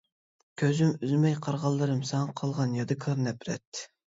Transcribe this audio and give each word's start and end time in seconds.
كۆزۈم 0.61 0.95
ئۈزمەي 1.07 1.35
قارىغانلىرىم، 1.47 2.01
ساڭا 2.13 2.35
قالغان 2.41 2.75
يادىكار 2.79 3.23
نەپرەت. 3.29 3.85